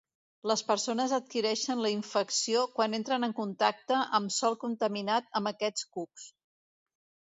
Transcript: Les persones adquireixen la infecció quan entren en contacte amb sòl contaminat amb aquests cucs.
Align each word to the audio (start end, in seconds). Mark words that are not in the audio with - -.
Les 0.51 0.61
persones 0.69 1.11
adquireixen 1.17 1.83
la 1.85 1.91
infecció 1.97 2.63
quan 2.79 2.97
entren 2.99 3.27
en 3.27 3.35
contacte 3.41 4.01
amb 4.21 4.35
sòl 4.39 4.57
contaminat 4.65 5.29
amb 5.41 5.51
aquests 5.53 5.91
cucs. 5.99 6.27